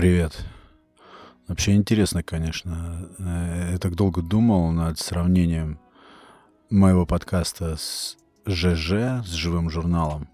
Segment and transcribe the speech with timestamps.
[0.00, 0.46] Привет.
[1.46, 3.06] Вообще интересно, конечно.
[3.18, 5.78] Э, я так долго думал над сравнением
[6.70, 8.16] моего подкаста с
[8.46, 10.26] ЖЖ, с живым журналом.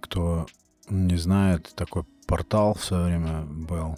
[0.00, 0.48] Кто
[0.90, 3.96] не знает, такой портал в свое время был.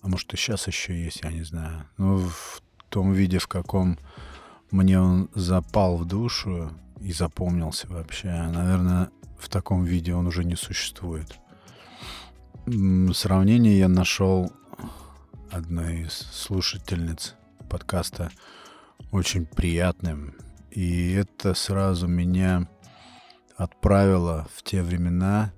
[0.00, 1.86] А может и сейчас еще есть, я не знаю.
[1.98, 3.98] Ну, в том виде, в каком
[4.70, 6.70] мне он запал в душу
[7.02, 8.28] и запомнился вообще.
[8.30, 11.38] Наверное, в таком виде он уже не существует.
[13.14, 14.52] Сравнение я нашел
[15.50, 17.34] одной из слушательниц
[17.70, 18.30] подкаста
[19.10, 20.34] очень приятным.
[20.70, 22.68] И это сразу меня
[23.56, 25.54] отправило в те времена,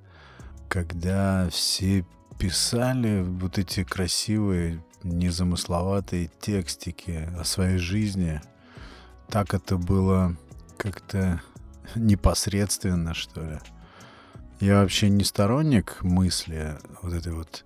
[0.68, 2.06] когда все
[2.38, 8.40] писали вот эти красивые, незамысловатые текстики о своей жизни.
[9.29, 10.37] Так это было
[10.77, 11.42] как-то
[11.96, 13.59] непосредственно, что ли.
[14.60, 17.64] Я вообще не сторонник мысли вот этой вот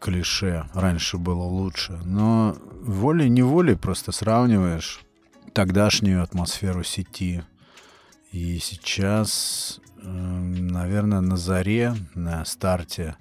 [0.00, 5.00] клише «раньше было лучше», но волей-неволей просто сравниваешь
[5.52, 7.42] тогдашнюю атмосферу сети
[8.32, 13.14] и сейчас, эм, наверное, на заре, на старте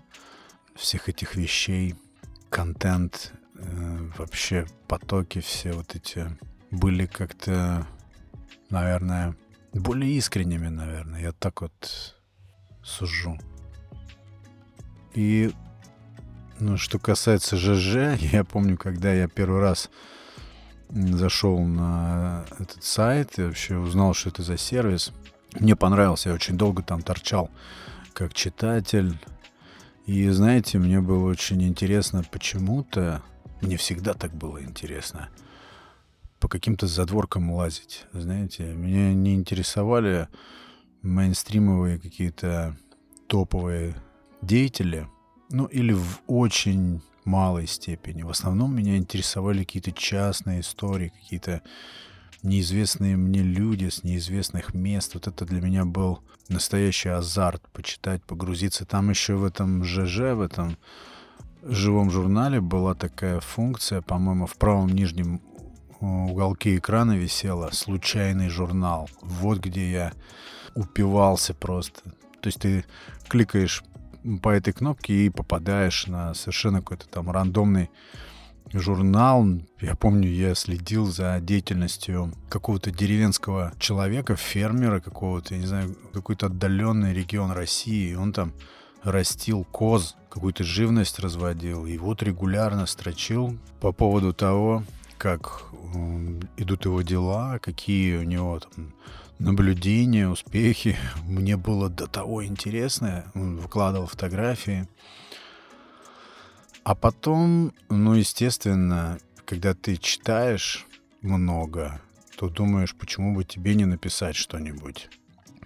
[0.74, 1.96] всех этих вещей,
[2.50, 6.28] контент, э, вообще потоки все вот эти
[6.72, 7.86] были как-то,
[8.70, 9.36] наверное,
[9.74, 11.22] более искренними, наверное.
[11.22, 12.16] Я так вот
[12.86, 13.38] сужу.
[15.14, 15.52] И
[16.60, 19.90] ну, что касается ЖЖ, я помню, когда я первый раз
[20.90, 25.12] зашел на этот сайт и вообще узнал, что это за сервис.
[25.60, 27.50] Мне понравился, я очень долго там торчал
[28.14, 29.18] как читатель.
[30.06, 33.24] И знаете, мне было очень интересно почему-то,
[33.62, 35.30] мне всегда так было интересно,
[36.40, 38.06] по каким-то задворкам лазить.
[38.14, 40.28] Знаете, меня не интересовали
[41.06, 42.76] мейнстримовые какие-то
[43.28, 43.96] топовые
[44.42, 45.08] деятели,
[45.50, 48.24] ну или в очень малой степени.
[48.24, 51.62] В основном меня интересовали какие-то частные истории, какие-то
[52.44, 55.16] неизвестные мне люди с неизвестных мест.
[55.16, 58.86] Вот это для меня был настоящий азарт почитать, погрузиться.
[58.86, 60.78] Там еще в этом ЖЖ, в этом
[61.64, 65.42] живом журнале была такая функция, по-моему, в правом нижнем
[66.00, 69.10] уголке экрана висела «Случайный журнал».
[69.22, 70.14] Вот где я
[70.76, 72.02] упивался просто.
[72.42, 72.86] То есть ты
[73.28, 73.84] кликаешь
[74.44, 77.90] по этой кнопке и попадаешь на совершенно какой-то там рандомный
[78.74, 79.46] журнал.
[79.80, 86.48] Я помню, я следил за деятельностью какого-то деревенского человека, фермера какого-то, я не знаю, какой-то
[86.48, 88.14] отдаленный регион России.
[88.16, 88.54] Он там
[89.04, 91.86] растил коз, какую-то живность разводил.
[91.86, 94.84] И вот регулярно строчил по поводу того,
[95.18, 95.66] как
[96.58, 98.94] идут его дела, какие у него там
[99.40, 100.98] наблюдения, успехи.
[101.24, 103.26] Мне было до того интересно.
[103.34, 104.88] Он выкладывал фотографии.
[106.84, 110.86] А потом, ну, естественно, когда ты читаешь
[111.22, 112.00] много,
[112.38, 115.10] то думаешь, почему бы тебе не написать что-нибудь.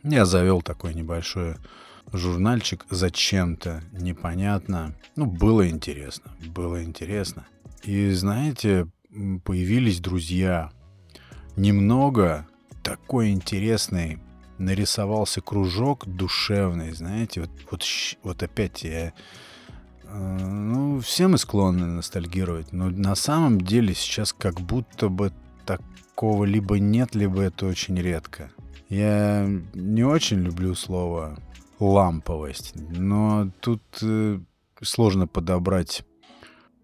[0.03, 1.55] Я завел такой небольшой
[2.13, 4.95] журнальчик зачем-то, непонятно.
[5.15, 7.45] Ну, было интересно, было интересно.
[7.83, 8.87] И знаете,
[9.43, 10.71] появились друзья.
[11.55, 12.47] Немного,
[12.83, 14.19] такой интересный
[14.57, 17.83] нарисовался кружок душевный, знаете, вот, вот,
[18.23, 19.13] вот опять я...
[20.03, 25.31] Э, ну, все мы склонны ностальгировать, но на самом деле сейчас как будто бы
[25.65, 28.51] такого либо нет, либо это очень редко.
[28.89, 31.39] Я не очень люблю слово
[31.79, 34.39] ламповость, но тут э,
[34.81, 36.03] сложно подобрать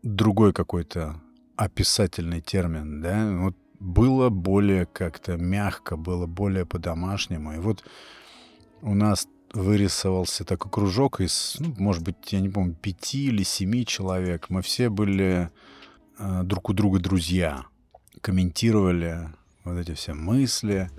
[0.03, 1.19] другой какой-то
[1.57, 3.31] описательный термин, да?
[3.39, 3.55] Вот
[3.85, 7.53] было более как-то мягко, было более по-домашнему.
[7.53, 7.83] И вот
[8.81, 13.85] у нас вырисовался такой кружок из, ну, может быть, я не помню, пяти или семи
[13.85, 14.49] человек.
[14.49, 15.51] Мы все были
[16.17, 17.65] э, друг у друга друзья,
[18.21, 19.29] комментировали
[19.63, 20.89] вот эти все мысли.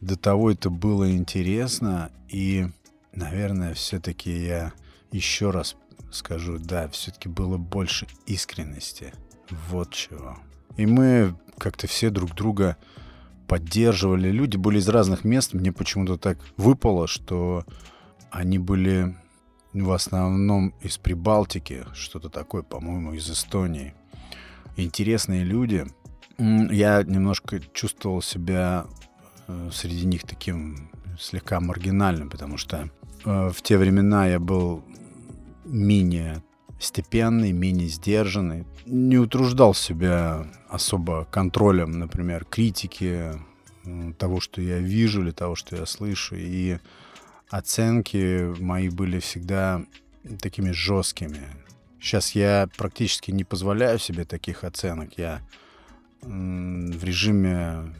[0.00, 2.10] До того это было интересно.
[2.28, 2.66] И,
[3.12, 4.72] наверное, все-таки я
[5.12, 5.76] еще раз
[6.10, 9.12] скажу, да, все-таки было больше искренности.
[9.68, 10.38] Вот чего.
[10.76, 12.76] И мы как-то все друг друга
[13.46, 14.30] поддерживали.
[14.30, 15.54] Люди были из разных мест.
[15.54, 17.64] Мне почему-то так выпало, что
[18.30, 19.16] они были
[19.72, 23.94] в основном из Прибалтики, что-то такое, по-моему, из Эстонии.
[24.76, 25.86] Интересные люди.
[26.38, 28.86] Я немножко чувствовал себя
[29.48, 32.90] э, среди них таким слегка маргинальным, потому что
[33.24, 34.84] э, в те времена я был
[35.64, 36.42] менее
[36.78, 38.64] степенный, менее сдержанный.
[38.84, 43.32] Не утруждал себя особо контролем, например, критики,
[44.18, 46.34] того, что я вижу или того, что я слышу.
[46.36, 46.78] И
[47.50, 49.84] оценки мои были всегда
[50.40, 51.42] такими жесткими.
[52.00, 55.16] Сейчас я практически не позволяю себе таких оценок.
[55.16, 55.40] Я
[56.22, 57.94] в режиме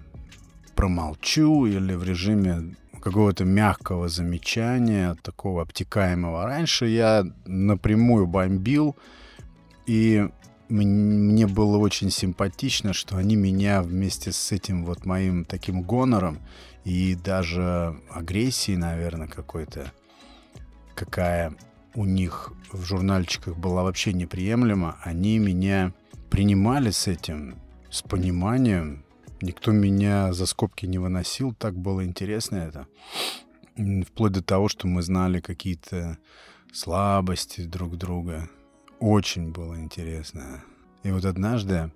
[0.74, 2.76] промолчу или в режиме
[3.06, 6.44] какого-то мягкого замечания, такого обтекаемого.
[6.44, 8.96] Раньше я напрямую бомбил,
[9.86, 10.28] и
[10.68, 16.40] мне было очень симпатично, что они меня вместе с этим вот моим таким гонором
[16.84, 19.92] и даже агрессией, наверное, какой-то,
[20.96, 21.54] какая
[21.94, 25.92] у них в журнальчиках была вообще неприемлема, они меня
[26.28, 27.54] принимали с этим,
[27.88, 29.04] с пониманием.
[29.42, 32.86] Никто меня за скобки не выносил, так было интересно это.
[34.06, 36.16] Вплоть до того, что мы знали какие-то
[36.72, 38.48] слабости друг друга.
[38.98, 40.64] Очень было интересно.
[41.02, 41.92] И вот однажды,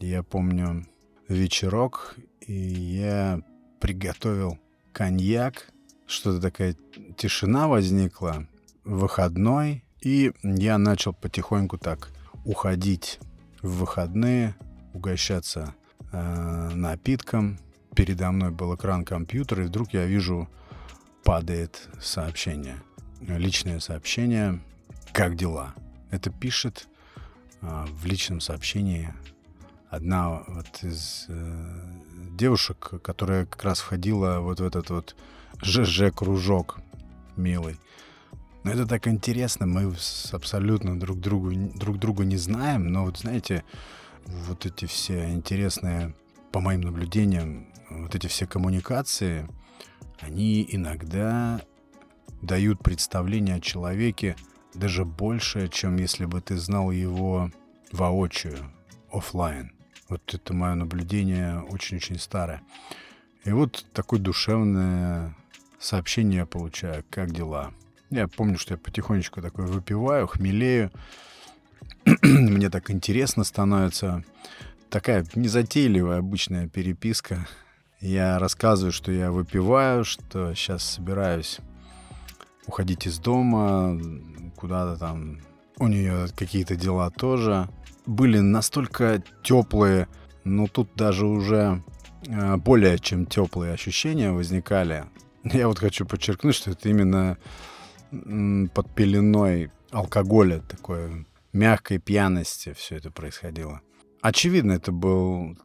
[0.00, 0.86] я помню,
[1.28, 3.40] вечерок, и я
[3.78, 4.58] приготовил
[4.92, 5.70] коньяк,
[6.06, 6.74] что-то такая
[7.16, 8.48] тишина возникла,
[8.84, 12.10] выходной, и я начал потихоньку так
[12.44, 13.20] уходить
[13.62, 14.56] в выходные,
[14.92, 15.74] угощаться
[16.12, 17.58] э, напитком.
[17.94, 20.48] Передо мной был экран компьютера, и вдруг я вижу,
[21.24, 22.76] падает сообщение.
[23.20, 24.60] Личное сообщение
[25.12, 25.74] «Как дела?».
[26.10, 26.88] Это пишет
[27.60, 29.12] э, в личном сообщении
[29.90, 31.80] одна вот из э,
[32.36, 35.16] девушек, которая как раз входила вот в этот вот
[35.62, 36.78] ЖЖ-кружок
[37.36, 37.78] милый.
[38.64, 39.94] Но это так интересно, мы
[40.32, 43.64] абсолютно друг другу, друг друга не знаем, но вот знаете,
[44.28, 46.14] вот эти все интересные,
[46.52, 49.48] по моим наблюдениям, вот эти все коммуникации,
[50.20, 51.60] они иногда
[52.42, 54.36] дают представление о человеке
[54.74, 57.50] даже больше, чем если бы ты знал его
[57.90, 58.58] воочию,
[59.10, 59.72] офлайн.
[60.08, 62.62] Вот это мое наблюдение очень-очень старое.
[63.44, 65.34] И вот такое душевное
[65.78, 67.04] сообщение я получаю.
[67.10, 67.72] Как дела?
[68.10, 70.90] Я помню, что я потихонечку такой выпиваю, хмелею.
[72.22, 74.24] Мне так интересно становится.
[74.90, 77.46] Такая незатейливая обычная переписка.
[78.00, 81.58] Я рассказываю, что я выпиваю, что сейчас собираюсь
[82.66, 83.98] уходить из дома,
[84.56, 85.40] куда-то там.
[85.78, 87.68] У нее какие-то дела тоже.
[88.06, 90.08] Были настолько теплые,
[90.44, 91.82] но тут даже уже
[92.26, 95.04] э, более чем теплые ощущения возникали.
[95.44, 97.36] Я вот хочу подчеркнуть, что это именно
[98.10, 103.80] под пеленой алкоголя, такой мягкой пьяности все это происходило.
[104.20, 105.56] Очевидно, это был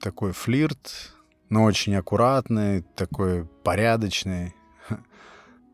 [0.00, 1.14] такой флирт,
[1.48, 4.54] но очень аккуратный, такой порядочный.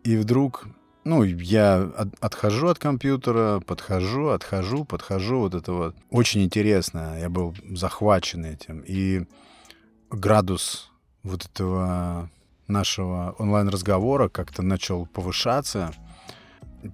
[0.04, 0.66] И вдруг,
[1.04, 5.96] ну, я от, отхожу от компьютера, подхожу, отхожу, подхожу, вот это вот.
[6.10, 8.82] Очень интересно, я был захвачен этим.
[8.86, 9.26] И
[10.10, 10.90] градус
[11.22, 12.30] вот этого
[12.68, 15.92] нашего онлайн-разговора как-то начал повышаться.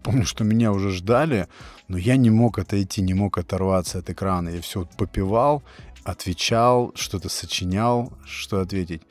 [0.02, 1.48] Помню, что меня уже ждали,
[1.88, 4.48] но я не мог отойти, не мог оторваться от экрана.
[4.48, 5.62] Я все попивал,
[6.04, 9.02] отвечал, что-то сочинял, что ответить.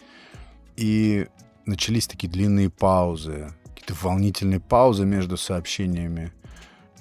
[0.78, 1.28] И
[1.66, 6.32] начались такие длинные паузы, какие-то волнительные паузы между сообщениями.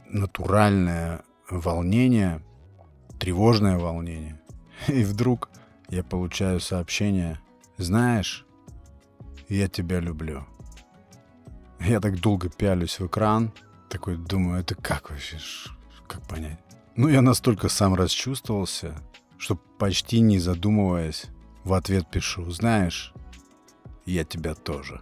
[0.08, 2.42] Натуральное волнение,
[3.19, 4.40] тревожное волнение.
[4.88, 5.50] И вдруг
[5.88, 7.38] я получаю сообщение.
[7.76, 8.44] Знаешь,
[9.48, 10.44] я тебя люблю.
[11.81, 13.52] Я так долго пялюсь в экран,
[13.88, 15.38] такой думаю, это как вообще,
[16.06, 16.58] как понять?
[16.96, 18.94] Ну, я настолько сам расчувствовался,
[19.39, 21.27] что почти не задумываясь,
[21.65, 23.12] в ответ пишу, знаешь,
[24.05, 25.01] я тебя тоже.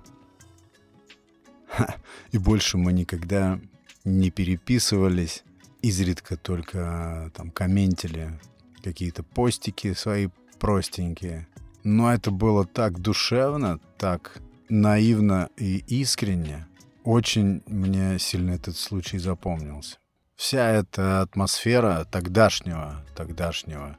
[1.68, 1.96] Ха,
[2.32, 3.60] и больше мы никогда
[4.04, 5.44] не переписывались,
[5.82, 8.38] изредка только там комментили
[8.82, 11.49] какие-то постики свои простенькие.
[11.84, 16.66] Но это было так душевно, так наивно и искренне.
[17.06, 19.98] Очень мне сильно этот случай запомнился.
[20.34, 23.96] Вся эта атмосфера тогдашнего, тогдашнего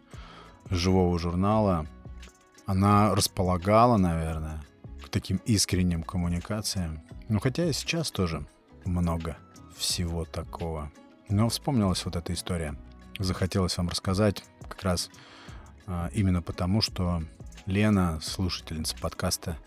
[0.69, 1.87] живого журнала,
[2.65, 4.61] она располагала, наверное,
[5.05, 7.01] к таким искренним коммуникациям.
[7.29, 8.45] Ну, хотя и сейчас тоже
[8.83, 9.37] много
[9.77, 10.91] всего такого.
[11.29, 12.75] Но вспомнилась вот эта история.
[13.19, 15.09] Захотелось вам рассказать как раз
[15.85, 17.23] а, именно потому, что
[17.67, 19.57] Лена, слушательница подкаста,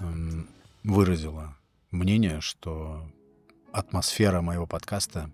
[0.00, 0.48] эм,
[0.82, 1.55] выразила
[1.96, 3.10] мнение, что
[3.72, 5.30] атмосфера моего подкаста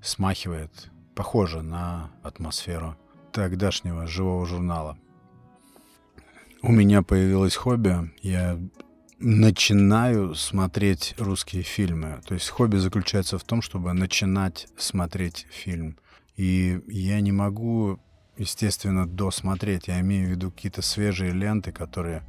[0.00, 2.96] смахивает, похоже на атмосферу
[3.32, 4.96] тогдашнего живого журнала.
[6.62, 8.58] У меня появилось хобби, я
[9.18, 12.20] начинаю смотреть русские фильмы.
[12.26, 15.98] То есть хобби заключается в том, чтобы начинать смотреть фильм.
[16.36, 17.98] И я не могу
[18.38, 19.88] естественно, досмотреть.
[19.88, 22.22] Я имею в виду какие-то свежие ленты, которые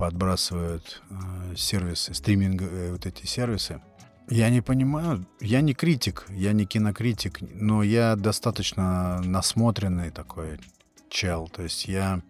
[0.00, 3.82] подбрасывают э, сервисы, стриминговые вот эти сервисы.
[4.30, 10.58] Я не понимаю, я не критик, я не кинокритик, но я достаточно насмотренный такой
[11.10, 11.48] чел.
[11.48, 12.22] То есть я,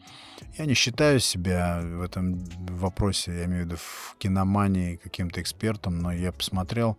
[0.59, 6.01] я не считаю себя в этом вопросе, я имею в виду в киномании каким-то экспертом,
[6.01, 6.99] но я посмотрел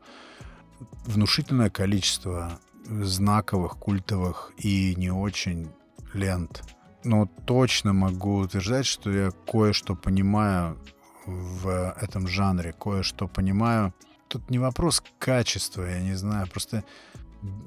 [1.05, 5.69] внушительное количество знаковых, культовых и не очень
[6.13, 6.63] лент.
[7.03, 10.77] Но точно могу утверждать, что я кое-что понимаю
[11.25, 13.93] в этом жанре, кое-что понимаю—
[14.31, 16.85] тут не вопрос качества, я не знаю, просто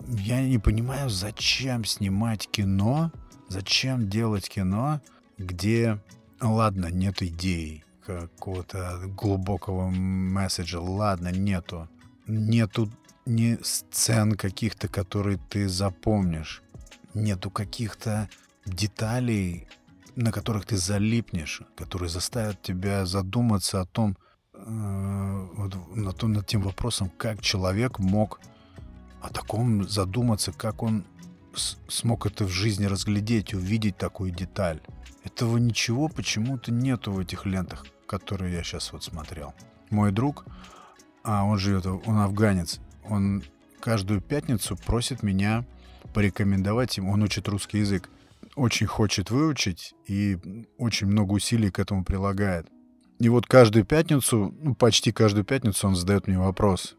[0.08, 3.12] я не понимаю, зачем снимать кино,
[3.48, 5.02] зачем делать кино,
[5.36, 6.00] где,
[6.40, 11.88] ладно, нет идей какого-то глубокого месседжа, ладно, нету,
[12.26, 12.90] нету
[13.26, 16.62] ни сцен каких-то, которые ты запомнишь,
[17.12, 18.30] нету каких-то
[18.66, 19.68] деталей,
[20.16, 24.16] на которых ты залипнешь, которые заставят тебя задуматься о том,
[24.54, 28.40] Э, вот, над, над тем вопросом, как человек мог
[29.20, 31.04] о таком задуматься, как он
[31.88, 34.80] смог это в жизни разглядеть, увидеть такую деталь.
[35.24, 39.54] Этого ничего почему-то нету в этих лентах, которые я сейчас вот смотрел.
[39.90, 40.44] Мой друг,
[41.22, 43.42] а он живет, он афганец, он
[43.80, 45.64] каждую пятницу просит меня
[46.12, 48.10] порекомендовать ему, он учит русский язык,
[48.56, 50.38] очень хочет выучить и
[50.78, 52.68] очень много усилий к этому прилагает.
[53.18, 56.96] И вот каждую пятницу, ну, почти каждую пятницу он задает мне вопрос.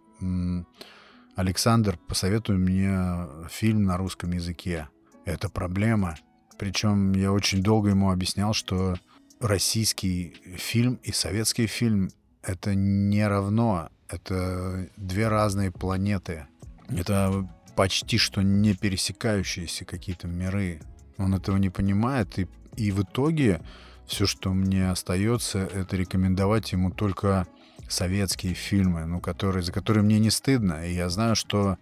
[1.35, 4.87] Александр, посоветуй мне фильм на русском языке.
[5.25, 6.15] Это проблема.
[6.57, 8.95] Причем я очень долго ему объяснял, что
[9.41, 12.09] российский фильм и советский фильм—
[12.41, 13.89] это не равно.
[14.07, 16.47] Это две разные планеты.
[16.87, 20.79] Это почти что не пересекающиеся какие-то миры.
[21.17, 23.61] Он этого не понимает, и, и в итоге
[24.05, 27.47] все, что мне остается, это рекомендовать ему только
[27.89, 30.87] советские фильмы, ну, которые, за которые мне не стыдно.
[30.87, 31.77] И я знаю, что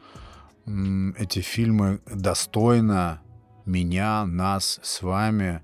[0.66, 3.22] м, эти фильмы достойно
[3.66, 5.62] меня, нас, с вами,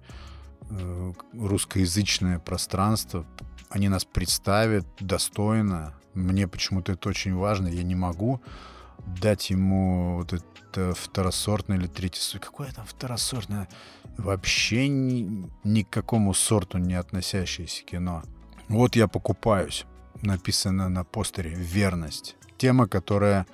[0.69, 3.25] э, русскоязычное пространство,
[3.69, 5.93] они нас представят достойно.
[6.13, 7.67] Мне почему-то это очень важно.
[7.67, 8.41] Я не могу
[9.21, 10.43] дать ему вот
[10.79, 12.39] это второсортное или третье...
[12.39, 13.67] Какое там второсортное?
[14.19, 18.24] вообще ни, ни к какому сорту не относящееся кино.
[18.67, 19.86] Вот я покупаюсь.
[20.21, 22.36] Написано на постере «Верность».
[22.57, 23.48] Тема, которая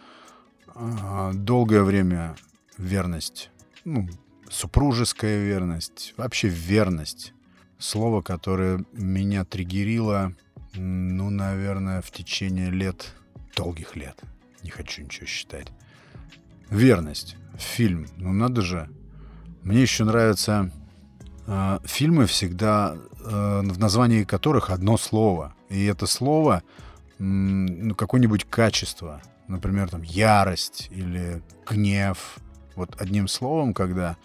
[0.73, 2.35] э, долгое время
[2.77, 3.51] верность,
[3.83, 4.09] ну,
[4.49, 7.33] супружеская верность, вообще верность.
[7.77, 10.33] Слово, которое меня триггерило,
[10.73, 13.13] ну, наверное, в течение лет,
[13.55, 14.19] долгих лет.
[14.63, 15.67] Не хочу ничего считать.
[16.69, 17.37] Верность.
[17.57, 18.07] Фильм.
[18.17, 18.89] Ну, надо же
[19.65, 20.69] мне еще нравятся
[21.47, 25.55] э, фильмы всегда, э, в названии которых одно слово.
[25.69, 26.61] И это слово
[27.17, 29.23] э, ну, какое-нибудь качество.
[29.47, 32.37] Например, там ярость или гнев.
[32.75, 34.17] Вот одним словом, когда...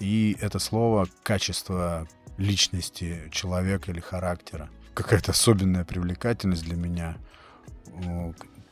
[0.00, 4.68] И это слово качество личности человека или характера.
[4.92, 7.16] Какая-то особенная привлекательность для меня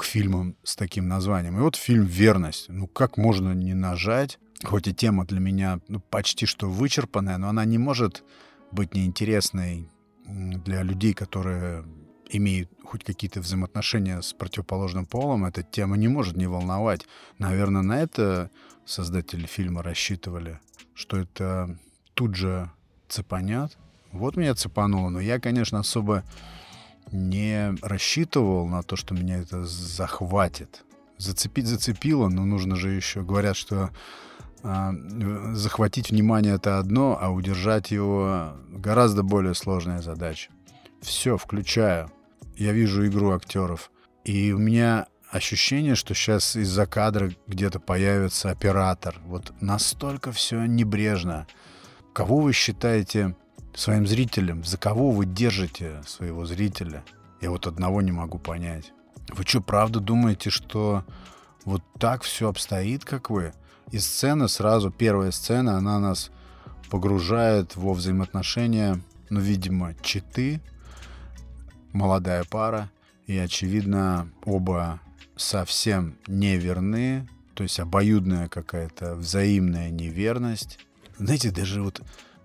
[0.03, 1.57] к фильмам с таким названием.
[1.57, 2.69] И вот фильм «Верность».
[2.69, 7.49] Ну, как можно не нажать хоть и тема для меня ну, почти что вычерпанная, но
[7.49, 8.25] она не может
[8.73, 9.89] быть неинтересной
[10.27, 11.85] для людей, которые
[12.31, 17.07] имеют хоть какие-то взаимоотношения с противоположным полом, эта тема не может не волновать.
[17.39, 18.51] Наверное, на это
[18.85, 20.59] создатели фильма рассчитывали,
[20.95, 21.79] что это
[22.15, 22.71] тут же
[23.09, 23.79] цепанят.
[24.11, 26.25] Вот меня цепануло, но я, конечно, особо
[27.13, 30.85] не рассчитывал на то, что меня это захватит.
[31.19, 33.23] Зацепить зацепило, но нужно же еще...
[33.23, 33.91] Говорят, что
[34.63, 34.93] а,
[35.55, 40.51] захватить внимание это одно, а удержать его гораздо более сложная задача.
[41.01, 42.11] Все, включаю.
[42.57, 43.91] Я вижу игру актеров.
[44.25, 49.21] И у меня ощущение, что сейчас из-за кадра где-то появится оператор.
[49.25, 51.47] Вот настолько все небрежно.
[52.13, 53.35] Кого вы считаете
[53.75, 54.65] своим зрителем?
[54.65, 57.05] За кого вы держите своего зрителя?
[57.41, 58.93] Я вот одного не могу понять.
[59.29, 61.05] Вы что, правда думаете, что
[61.65, 63.53] вот так все обстоит, как вы?
[63.91, 66.31] И сцена сразу, первая сцена, она нас
[66.91, 69.01] погружает во взаимоотношения,
[69.31, 70.61] ну, видимо, читы,
[71.93, 72.91] молодая пара,
[73.27, 75.01] и, очевидно, оба
[75.37, 80.79] совсем неверны, то есть обоюдная какая-то взаимная неверность.
[81.19, 82.03] Знаете, даже вот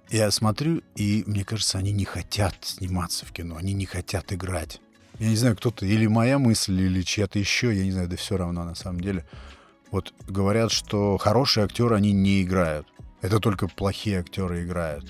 [0.10, 4.82] я смотрю, и мне кажется, они не хотят сниматься в кино, они не хотят играть.
[5.20, 8.38] Я не знаю, кто-то, или моя мысль, или чья-то еще, я не знаю, да все
[8.38, 9.26] равно на самом деле.
[9.92, 12.88] Вот говорят, что хорошие актеры, они не играют.
[13.22, 15.06] Это только плохие актеры играют.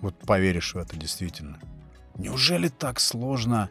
[0.00, 1.58] Вот поверишь в это действительно.
[2.18, 3.70] Неужели так сложно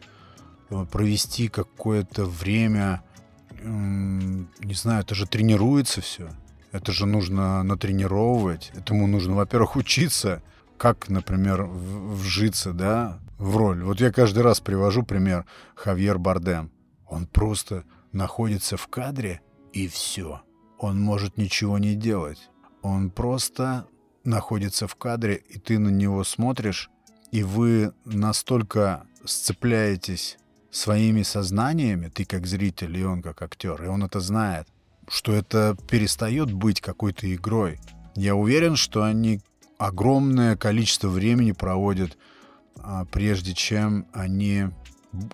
[0.70, 3.02] э, провести какое-то время
[3.64, 6.30] не знаю, это же тренируется все.
[6.72, 8.72] Это же нужно натренировывать.
[8.74, 10.42] Этому нужно, во-первых, учиться,
[10.78, 13.82] как, например, вжиться, да, в роль.
[13.82, 16.70] Вот я каждый раз привожу пример Хавьер Бардем.
[17.06, 19.40] Он просто находится в кадре,
[19.72, 20.42] и все.
[20.78, 22.50] Он может ничего не делать.
[22.82, 23.86] Он просто
[24.24, 26.90] находится в кадре, и ты на него смотришь,
[27.30, 30.38] и вы настолько сцепляетесь
[30.70, 34.66] своими сознаниями, ты как зритель, и он как актер, и он это знает,
[35.08, 37.78] что это перестает быть какой-то игрой.
[38.14, 39.40] Я уверен, что они
[39.86, 42.16] огромное количество времени проводят,
[42.76, 44.68] а, прежде чем они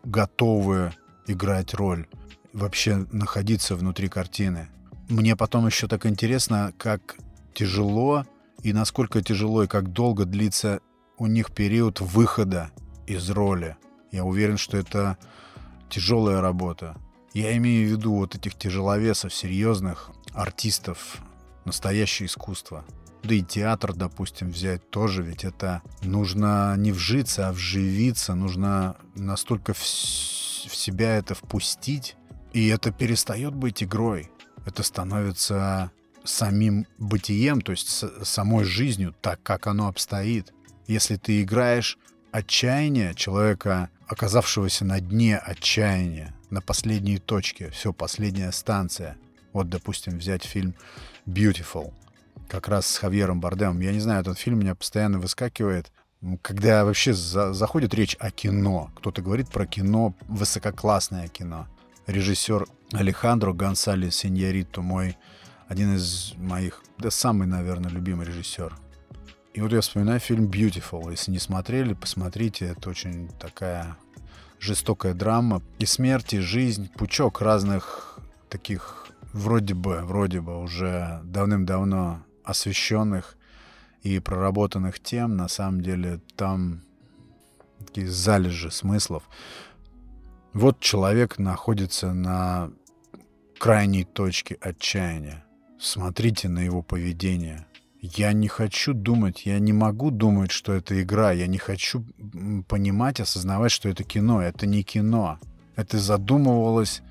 [0.04, 0.94] готовы
[1.26, 2.06] играть роль,
[2.54, 4.68] вообще находиться внутри картины.
[5.10, 7.16] Мне потом еще так интересно, как
[7.52, 8.24] тяжело
[8.62, 10.80] и насколько тяжело и как долго длится
[11.18, 12.70] у них период выхода
[13.06, 13.76] из роли.
[14.12, 15.18] Я уверен, что это
[15.90, 16.96] тяжелая работа.
[17.34, 21.18] Я имею в виду вот этих тяжеловесов, серьезных артистов,
[21.66, 22.84] настоящее искусство.
[23.22, 29.74] Да и театр, допустим, взять тоже, ведь это нужно не вжиться, а вживиться, нужно настолько
[29.74, 32.16] в, в себя это впустить,
[32.52, 34.30] и это перестает быть игрой.
[34.64, 35.90] Это становится
[36.24, 40.52] самим бытием, то есть самой жизнью, так как оно обстоит.
[40.86, 41.98] Если ты играешь
[42.30, 49.16] отчаяние человека, оказавшегося на дне отчаяния, на последней точке, все, последняя станция.
[49.52, 50.74] Вот, допустим, взять фильм
[51.26, 51.92] «Beautiful»,
[52.48, 53.80] как раз с Хавьером Бардемом.
[53.80, 55.92] Я не знаю, этот фильм меня постоянно выскакивает.
[56.42, 61.68] Когда вообще за, заходит речь о кино, кто-то говорит про кино, высококлассное кино.
[62.06, 65.16] Режиссер Алехандро Гонсалес Синьорито, мой
[65.68, 68.74] один из моих, да самый, наверное, любимый режиссер.
[69.54, 71.10] И вот я вспоминаю фильм Beautiful.
[71.10, 72.66] Если не смотрели, посмотрите.
[72.66, 73.96] Это очень такая
[74.58, 75.62] жестокая драма.
[75.78, 83.36] И смерть, и жизнь, пучок разных таких вроде бы, вроде бы уже давным-давно освещенных
[84.02, 85.36] и проработанных тем.
[85.36, 86.80] На самом деле там
[87.86, 89.28] такие залежи смыслов.
[90.52, 92.70] Вот человек находится на
[93.58, 95.44] крайней точке отчаяния.
[95.78, 97.66] Смотрите на его поведение.
[98.00, 101.32] Я не хочу думать, я не могу думать, что это игра.
[101.32, 102.04] Я не хочу
[102.68, 104.40] понимать, осознавать, что это кино.
[104.40, 105.38] Это не кино.
[105.76, 107.02] Это задумывалось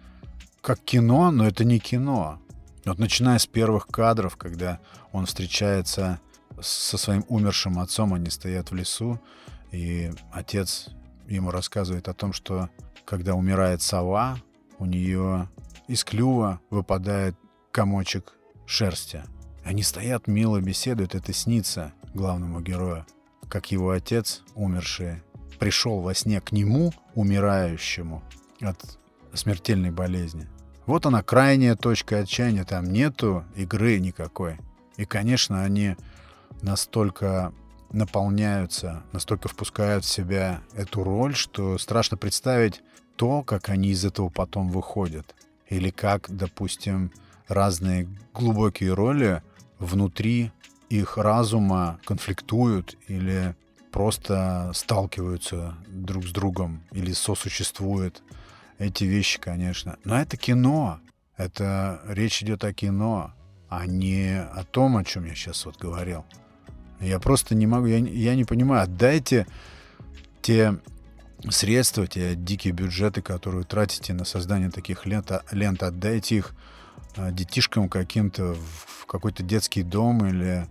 [0.62, 2.40] как кино, но это не кино.
[2.88, 4.80] Вот начиная с первых кадров, когда
[5.12, 6.22] он встречается
[6.62, 9.20] со своим умершим отцом, они стоят в лесу,
[9.74, 10.88] и отец
[11.28, 12.70] ему рассказывает о том, что
[13.04, 14.38] когда умирает сова,
[14.80, 15.50] у нее
[15.90, 17.36] из клюва выпадает
[17.72, 18.34] комочек
[18.66, 19.24] шерсти.
[19.66, 23.06] Они стоят, мило беседуют, это снится главному герою.
[23.50, 25.24] Как его отец, умерший,
[25.60, 28.24] пришел во сне к нему, умирающему
[28.62, 28.98] от
[29.34, 30.48] смертельной болезни.
[30.88, 34.58] Вот она, крайняя точка отчаяния, там нету игры никакой.
[34.96, 35.98] И, конечно, они
[36.62, 37.54] настолько
[37.92, 42.82] наполняются, настолько впускают в себя эту роль, что страшно представить
[43.18, 45.36] то, как они из этого потом выходят.
[45.68, 47.12] Или как, допустим,
[47.50, 49.44] разные глубокие роли
[49.80, 50.54] внутри
[50.90, 53.56] их разума конфликтуют или
[53.92, 58.24] просто сталкиваются друг с другом или сосуществуют.
[58.80, 59.98] Эти вещи, конечно.
[60.04, 61.00] Но это кино.
[61.36, 63.32] Это речь идет о кино,
[63.70, 66.26] а не о том, о чем я сейчас вот говорил.
[67.00, 68.84] Я просто не могу, я, я не понимаю.
[68.84, 69.46] Отдайте
[70.42, 70.80] те
[71.50, 76.56] средства, те дикие бюджеты, которые тратите на создание таких лент, лент отдайте их
[77.16, 80.68] а, детишкам каким-то в какой-то детский дом или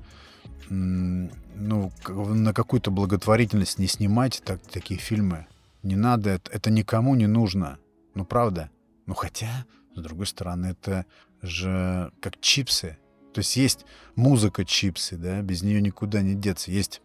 [0.68, 5.46] ну, на какую-то благотворительность не снимайте так, такие фильмы.
[5.84, 7.78] Не надо, это, это никому не нужно.
[8.16, 8.70] Ну, правда.
[9.04, 11.04] Ну, хотя, с другой стороны, это
[11.42, 12.98] же как чипсы.
[13.34, 16.70] То есть есть музыка чипсы, да, без нее никуда не деться.
[16.70, 17.02] Есть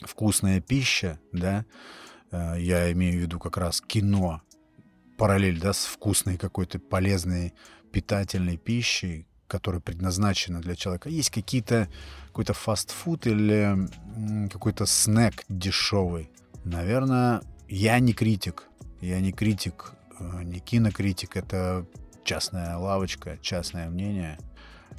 [0.00, 1.64] вкусная пища, да,
[2.32, 4.42] э, я имею в виду как раз кино,
[5.16, 7.54] параллель, да, с вкусной какой-то полезной
[7.92, 11.08] питательной пищей, которая предназначена для человека.
[11.08, 11.88] Есть какие-то
[12.26, 13.88] какой-то фастфуд или
[14.48, 16.32] какой-то снэк дешевый.
[16.64, 18.64] Наверное, я не критик.
[19.00, 21.36] Я не критик, не кинокритик.
[21.36, 21.86] Это
[22.24, 24.38] частная лавочка, частное мнение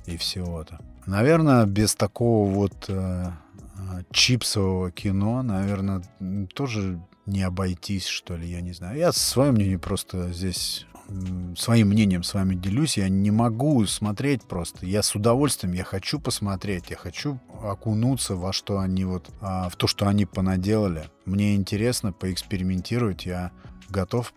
[0.06, 0.80] и всего это.
[1.06, 6.04] Наверное, без такого вот э, э, чипсового кино, наверное,
[6.54, 8.98] тоже не обойтись, что ли, я не знаю.
[8.98, 10.86] Я свое мнение просто здесь
[11.56, 12.98] своим мнением с вами делюсь.
[12.98, 14.86] Я не могу смотреть просто.
[14.86, 19.76] Я с удовольствием, я хочу посмотреть, я хочу окунуться во что они вот, а, в
[19.76, 21.10] то, что они понаделали.
[21.26, 23.52] Мне интересно поэкспериментировать, я
[23.90, 24.34] готов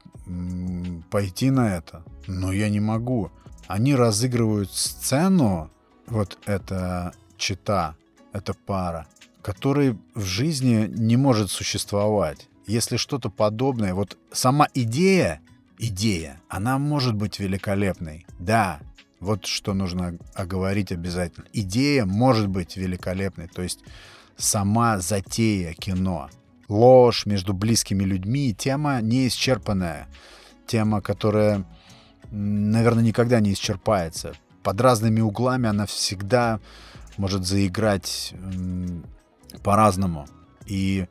[1.11, 3.31] пойти на это, но я не могу.
[3.67, 5.71] Они разыгрывают сцену,
[6.07, 7.97] вот эта чита,
[8.33, 9.07] эта пара,
[9.43, 12.49] которой в жизни не может существовать.
[12.67, 15.41] Если что-то подобное, вот сама идея,
[15.79, 18.27] идея, она может быть великолепной.
[18.39, 18.81] Да,
[19.21, 21.47] вот что нужно оговорить обязательно.
[21.53, 23.81] Идея может быть великолепной, то есть
[24.37, 26.29] сама затея кино.
[26.69, 30.09] Ложь между близкими людьми, тема неисчерпанная.
[30.67, 31.65] Тема, которая,
[32.31, 34.35] наверное, никогда не исчерпается.
[34.63, 36.61] Под разными углами она всегда
[37.17, 38.33] может заиграть
[39.63, 40.27] по-разному
[40.67, 41.07] и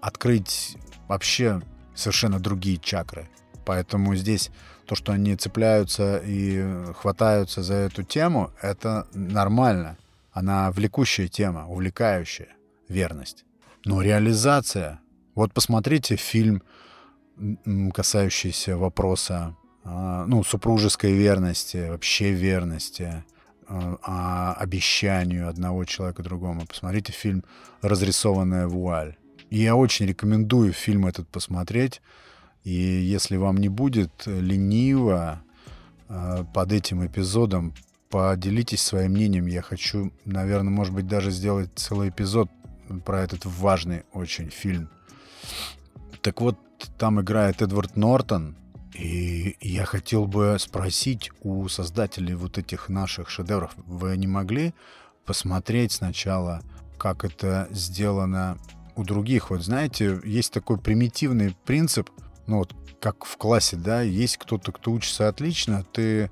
[0.00, 0.76] открыть
[1.08, 1.62] вообще
[1.94, 3.28] совершенно другие чакры.
[3.64, 4.50] Поэтому здесь
[4.86, 9.96] то, что они цепляются и хватаются за эту тему, это нормально.
[10.32, 12.48] Она влекущая тема, увлекающая
[12.88, 13.44] верность.
[13.84, 15.00] Но реализация...
[15.34, 16.62] Вот посмотрите фильм,
[17.92, 23.24] касающийся вопроса а, ну, супружеской верности, вообще верности,
[23.66, 26.66] а, обещанию одного человека другому.
[26.66, 27.44] Посмотрите фильм
[27.82, 29.16] «Разрисованная вуаль».
[29.50, 32.00] И я очень рекомендую фильм этот посмотреть.
[32.62, 35.42] И если вам не будет лениво
[36.08, 37.74] а, под этим эпизодом,
[38.08, 39.46] поделитесь своим мнением.
[39.46, 42.48] Я хочу, наверное, может быть, даже сделать целый эпизод
[43.04, 44.88] про этот важный очень фильм.
[46.22, 46.58] Так вот,
[46.98, 48.56] там играет Эдвард Нортон,
[48.94, 54.74] и я хотел бы спросить у создателей вот этих наших шедевров, вы не могли
[55.24, 56.62] посмотреть сначала,
[56.98, 58.58] как это сделано
[58.94, 59.50] у других?
[59.50, 62.10] Вот знаете, есть такой примитивный принцип,
[62.46, 66.30] ну вот как в классе, да, есть кто-то, кто учится отлично, ты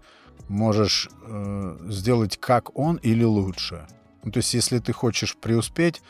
[0.49, 3.87] можешь э, сделать как он или лучше.
[4.25, 6.01] Ну, то есть, если ты хочешь преуспеть,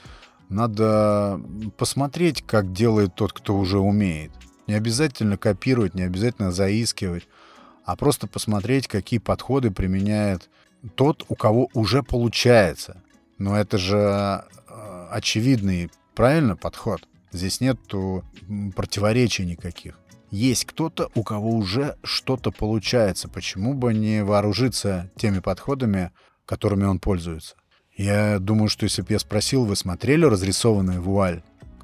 [0.48, 1.40] надо
[1.76, 4.32] посмотреть, как делает тот, кто уже умеет.
[4.66, 7.26] Не обязательно копировать, не обязательно заискивать,
[7.84, 10.48] а просто посмотреть, какие подходы применяет
[10.94, 13.02] тот, у кого уже получается.
[13.38, 17.02] Но это же э, очевидный, правильно, подход.
[17.32, 17.78] Здесь нет
[18.76, 19.98] противоречий никаких.
[20.30, 23.28] Есть кто-то, у кого уже что-то получается.
[23.28, 26.10] Почему бы не вооружиться теми подходами,
[26.46, 27.56] которыми он пользуется?
[27.96, 31.42] Я думаю, что если бы я спросил, вы смотрели разрисованную вуаль?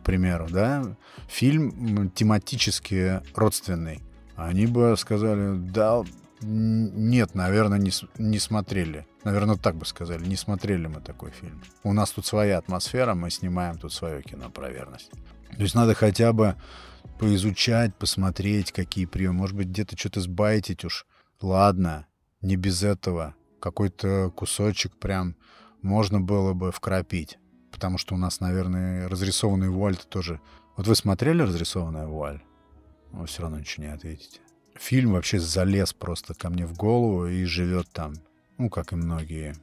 [0.09, 0.97] примеру, да,
[1.29, 4.01] фильм тематически родственный,
[4.37, 6.03] они бы сказали, да,
[6.40, 9.07] нет, наверное, не, не смотрели.
[9.25, 11.61] Наверное, так бы сказали, не смотрели мы такой фильм.
[11.83, 15.11] У нас тут своя атмосфера, мы снимаем тут свое кино про верность.
[15.55, 16.55] То есть надо хотя бы
[17.18, 19.35] поизучать, посмотреть, какие приемы.
[19.35, 21.05] Может быть, где-то что-то сбайтить уж.
[21.42, 22.07] Ладно,
[22.40, 23.35] не без этого.
[23.61, 25.37] Какой-то кусочек прям
[25.83, 27.38] можно было бы вкрапить
[27.79, 30.41] потому что у нас, наверное, разрисованный вуаль тоже...
[30.77, 32.43] Вот вы смотрели разрисованная вуаль?
[33.12, 34.41] Вы все равно ничего не ответите.
[34.77, 38.14] Фильм вообще залез просто ко мне в голову и живет там.
[38.59, 39.55] Ну, как и многие.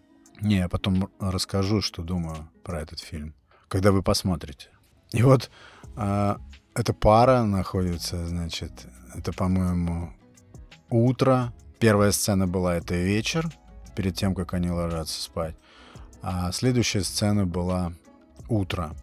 [0.42, 3.34] Не, я потом расскажу, что думаю про этот фильм,
[3.68, 4.70] когда вы посмотрите.
[5.12, 5.50] И вот
[5.98, 6.36] э,
[6.74, 10.14] эта пара находится, значит, это, по-моему,
[10.90, 11.54] утро.
[11.80, 13.50] Первая сцена была это вечер,
[13.96, 15.56] перед тем, как они ложатся спать.
[16.28, 17.94] А следующая сцена была
[18.50, 18.96] утро.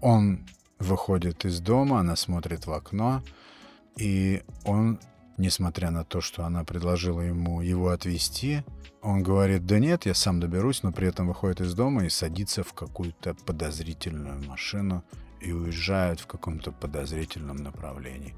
[0.00, 0.40] Он
[0.78, 3.22] выходит из дома, она смотрит в окно,
[3.98, 4.98] и он,
[5.36, 8.64] несмотря на то, что она предложила ему его отвезти,
[9.02, 12.64] он говорит, да нет, я сам доберусь, но при этом выходит из дома и садится
[12.64, 15.04] в какую-то подозрительную машину
[15.42, 18.34] и уезжает в каком-то подозрительном направлении.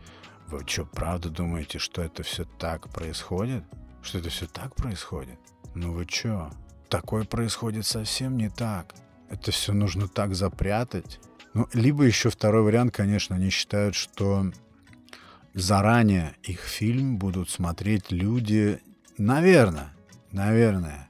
[0.48, 3.62] Вы что, правда думаете, что это все так происходит?
[4.02, 5.38] Что это все так происходит?
[5.76, 6.50] Ну вы что?
[6.88, 8.94] Такое происходит совсем не так
[9.28, 11.20] это все нужно так запрятать.
[11.54, 14.50] Ну, либо еще второй вариант, конечно, они считают, что
[15.54, 18.80] заранее их фильм будут смотреть люди,
[19.16, 19.94] наверное,
[20.32, 21.08] наверное,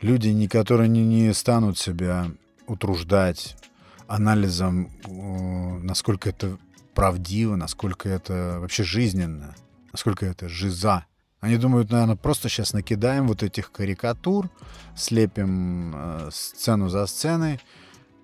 [0.00, 2.30] люди, не, которые не, не станут себя
[2.66, 3.56] утруждать
[4.06, 4.90] анализом,
[5.82, 6.58] насколько это
[6.94, 9.54] правдиво, насколько это вообще жизненно,
[9.92, 11.04] насколько это жиза.
[11.44, 14.48] Они думают, наверное, просто сейчас накидаем вот этих карикатур,
[14.96, 17.60] слепим э, сцену за сценой,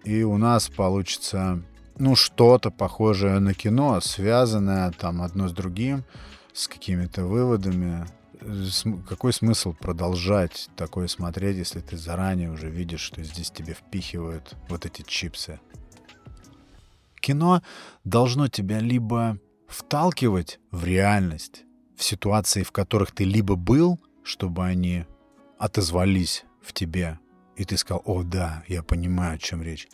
[0.04, 1.62] и у нас получится,
[1.98, 6.02] ну, что-то похожее на кино, связанное там одно с другим,
[6.54, 8.06] с какими-то выводами.
[9.06, 14.86] Какой смысл продолжать такое смотреть, если ты заранее уже видишь, что здесь тебе впихивают вот
[14.86, 15.60] эти чипсы?
[17.20, 17.60] Кино
[18.02, 21.64] должно тебя либо вталкивать в реальность,
[22.00, 25.04] в ситуации, в которых ты либо был, чтобы они
[25.58, 27.18] отозвались в тебе,
[27.56, 29.86] и ты сказал, о да, я понимаю, о чем речь,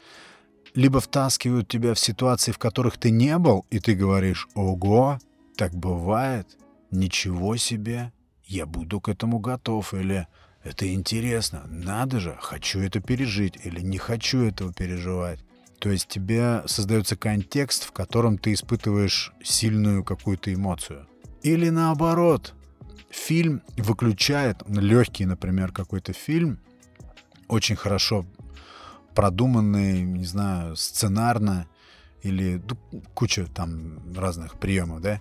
[0.74, 5.18] либо втаскивают тебя в ситуации, в которых ты не был, и ты говоришь, ого,
[5.56, 6.56] так бывает,
[6.92, 8.12] ничего себе,
[8.44, 10.28] я буду к этому готов, или
[10.62, 15.40] это интересно, надо же, хочу это пережить, или не хочу этого переживать.
[15.80, 21.08] То есть тебе создается контекст, в котором ты испытываешь сильную какую-то эмоцию.
[21.46, 22.54] Или наоборот,
[23.08, 26.58] фильм выключает, легкий, например, какой-то фильм,
[27.46, 28.26] очень хорошо
[29.14, 31.68] продуманный, не знаю, сценарно,
[32.22, 35.20] или ну, куча там разных приемов, да,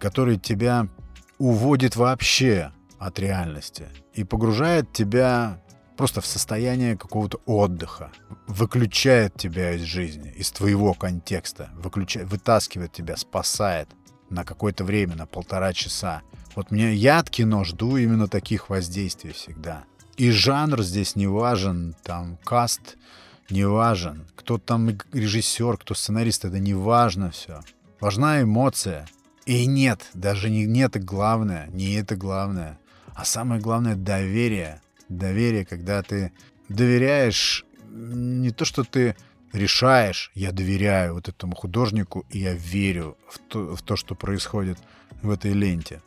[0.00, 0.88] которые тебя
[1.36, 5.62] уводит вообще от реальности и погружает тебя
[5.98, 8.10] просто в состояние какого-то отдыха,
[8.46, 13.90] выключает тебя из жизни, из твоего контекста, выключает, вытаскивает тебя, спасает
[14.30, 16.22] на какое-то время, на полтора часа.
[16.54, 19.84] Вот мне я от кино жду именно таких воздействий всегда.
[20.16, 22.96] И жанр здесь не важен, там каст
[23.50, 27.60] не важен, кто там режиссер, кто сценарист, это не важно все.
[28.00, 29.06] Важна эмоция.
[29.46, 32.78] И нет, даже не, не это главное, не это главное.
[33.14, 36.32] А самое главное— доверие доверие, когда ты
[36.68, 39.16] доверяешь не то, что ты
[39.52, 44.78] решаешь, я доверяю вот этому художнику, и я верю в то, в то, что происходит
[45.22, 46.02] в этой ленте.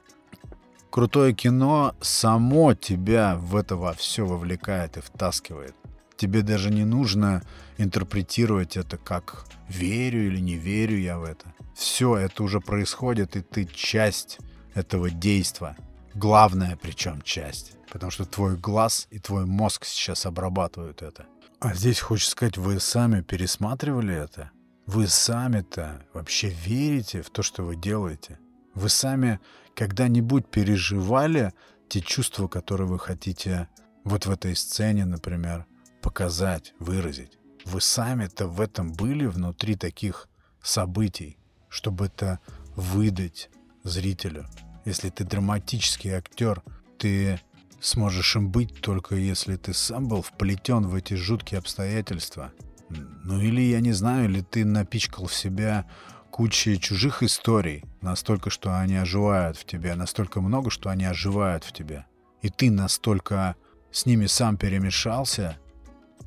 [0.90, 5.74] Крутое кино само тебя в это во все вовлекает и втаскивает.
[6.18, 7.44] Тебе даже не нужно
[7.78, 11.54] интерпретировать это как верю или не верю я в это.
[11.76, 14.40] Все это уже происходит, и ты часть
[14.74, 15.76] этого действа.
[16.14, 17.74] Главная причем часть.
[17.90, 21.26] Потому что твой глаз и твой мозг сейчас обрабатывают это.
[21.62, 24.50] А здесь, хочется сказать, вы сами пересматривали это?
[24.88, 28.40] Вы сами-то вообще верите в то, что вы делаете?
[28.74, 29.40] Вы сами
[29.76, 31.54] когда-нибудь переживали
[31.88, 33.68] те чувства, которые вы хотите
[34.04, 35.68] вот в этой сцене, например,
[36.02, 37.38] показать, выразить?
[37.66, 40.30] Вы сами-то в этом были внутри таких
[40.64, 41.38] событий,
[41.70, 42.40] чтобы это
[42.76, 43.52] выдать
[43.84, 44.48] зрителю?
[44.84, 46.64] Если ты драматический актер,
[46.98, 47.40] ты
[47.82, 52.54] сможешь им быть только если ты сам был вплетен в эти жуткие обстоятельства.
[52.90, 55.88] Ну или, я не знаю, или ты напичкал в себя
[56.30, 61.74] кучей чужих историй, настолько, что они оживают в тебе, настолько много, что они оживают в
[61.74, 62.06] тебе.
[62.42, 63.56] И ты настолько
[63.92, 65.58] с ними сам перемешался,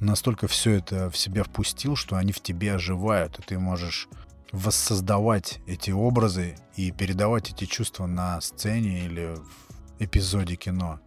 [0.01, 4.09] настолько все это в себя впустил, что они в тебе оживают, и ты можешь
[4.53, 11.01] воссоздавать эти образы и передавать эти чувства на сцене или в эпизоде кино.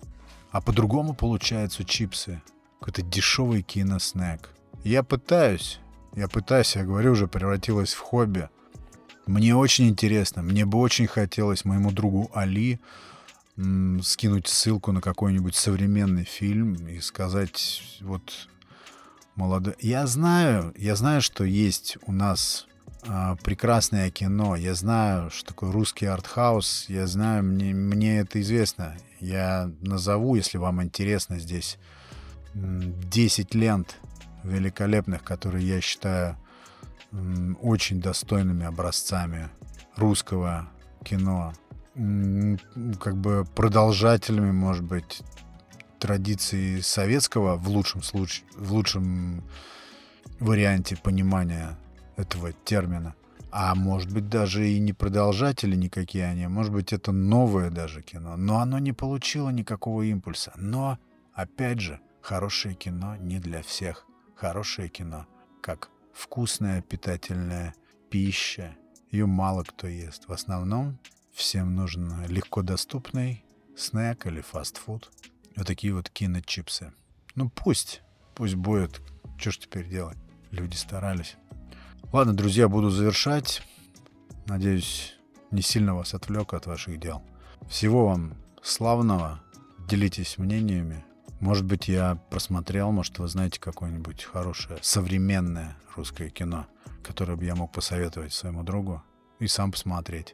[0.51, 2.41] А по-другому получаются чипсы.
[2.79, 4.49] Какой-то дешевый киноснэк.
[4.83, 5.79] Я пытаюсь.
[6.15, 8.49] Я пытаюсь, я говорю, уже превратилось в хобби.
[9.25, 10.41] Мне очень интересно.
[10.41, 12.79] Мне бы очень хотелось моему другу Али
[13.57, 18.47] м, скинуть ссылку на какой-нибудь современный фильм и сказать, вот,
[19.35, 19.75] молодой...
[19.81, 22.67] Я знаю, я знаю, что есть у нас
[23.43, 24.55] прекрасное кино.
[24.55, 26.85] Я знаю, что такое русский артхаус.
[26.89, 28.97] Я знаю, мне, мне это известно.
[29.19, 31.77] Я назову, если вам интересно, здесь
[32.53, 33.97] 10 лент
[34.43, 36.37] великолепных, которые я считаю
[37.61, 39.49] очень достойными образцами
[39.95, 40.69] русского
[41.03, 41.53] кино.
[42.99, 45.21] Как бы продолжателями, может быть,
[45.99, 49.43] традиции советского в лучшем случае, в лучшем
[50.39, 51.77] варианте понимания
[52.17, 53.15] этого термина.
[53.49, 58.35] А может быть, даже и не продолжатели никакие они, может быть, это новое даже кино.
[58.35, 60.51] Но оно не получило никакого импульса.
[60.57, 60.99] Но,
[61.33, 64.05] опять же, хорошее кино не для всех.
[64.35, 65.25] Хорошее кино,
[65.61, 67.73] как вкусная питательная
[68.09, 68.75] пища.
[69.11, 70.27] Ее мало кто ест.
[70.27, 70.99] В основном
[71.31, 73.45] всем нужен легко доступный
[73.77, 75.09] снэк или фастфуд.
[75.55, 76.93] Вот такие вот киночипсы.
[77.35, 78.01] Ну пусть,
[78.35, 79.01] пусть будет.
[79.37, 80.17] Что ж теперь делать?
[80.51, 81.37] Люди старались.
[82.13, 83.61] Ладно, друзья, буду завершать.
[84.45, 85.15] Надеюсь,
[85.51, 87.21] не сильно вас отвлек от ваших дел.
[87.67, 89.41] Всего вам славного.
[89.89, 91.03] Делитесь мнениями.
[91.41, 96.65] Может быть, я просмотрел, может, вы знаете какое-нибудь хорошее, современное русское кино,
[97.03, 99.03] которое бы я мог посоветовать своему другу
[99.39, 100.33] и сам посмотреть.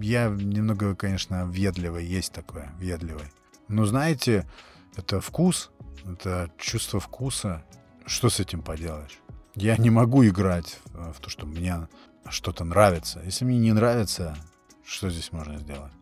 [0.00, 3.30] Я немного, конечно, въедливый, есть такое, въедливый.
[3.68, 4.48] Но знаете,
[4.96, 5.70] это вкус,
[6.06, 7.62] это чувство вкуса.
[8.06, 9.21] Что с этим поделаешь?
[9.54, 11.86] Я не могу играть в то, что мне
[12.30, 13.20] что-то нравится.
[13.22, 14.34] Если мне не нравится,
[14.82, 15.92] что здесь можно сделать?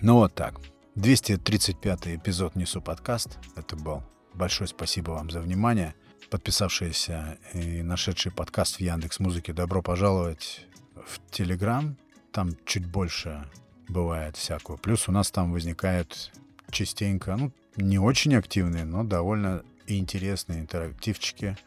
[0.00, 0.60] Ну вот так.
[0.94, 3.38] 235 эпизод «Несу подкаст».
[3.56, 4.04] Это был.
[4.34, 5.96] Большое спасибо вам за внимание.
[6.30, 11.96] Подписавшиеся и нашедшие подкаст в Яндекс Музыке, добро пожаловать в Телеграм.
[12.30, 13.48] Там чуть больше
[13.88, 14.76] бывает всякого.
[14.76, 16.30] Плюс у нас там возникают
[16.70, 21.56] частенько, ну, не очень активные, но довольно интересные интерактивчики–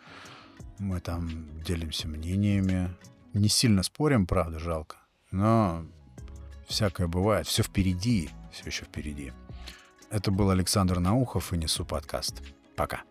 [0.80, 2.90] мы там делимся мнениями.
[3.34, 4.98] Не сильно спорим, правда, жалко.
[5.32, 5.86] Но
[6.68, 7.48] всякое бывает.
[7.48, 8.30] Все впереди.
[8.52, 9.34] Все еще впереди.
[10.10, 12.42] Это был Александр Наухов и Несу подкаст.
[12.76, 13.02] Пока.